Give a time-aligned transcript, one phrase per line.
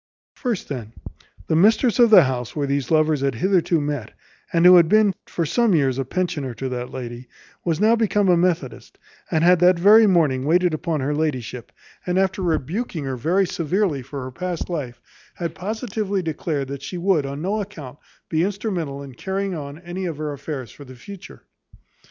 [0.33, 0.93] First, then,
[1.45, 4.13] the mistress of the house where these lovers had hitherto met,
[4.51, 7.27] and who had been for some years a pensioner to that lady,
[7.63, 8.97] was now become a methodist,
[9.29, 11.71] and had that very morning waited upon her ladyship,
[12.03, 14.99] and after rebuking her very severely for her past life,
[15.35, 20.07] had positively declared that she would, on no account, be instrumental in carrying on any
[20.07, 21.43] of her affairs for the future.